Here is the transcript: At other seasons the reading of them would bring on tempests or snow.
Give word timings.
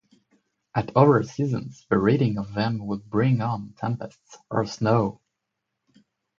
At 0.73 0.97
other 0.97 1.21
seasons 1.21 1.85
the 1.91 1.99
reading 1.99 2.39
of 2.39 2.55
them 2.55 2.87
would 2.87 3.07
bring 3.07 3.39
on 3.39 3.75
tempests 3.77 4.39
or 4.49 4.65
snow. 4.65 5.21